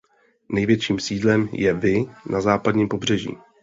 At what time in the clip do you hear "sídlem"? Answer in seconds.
0.99-1.49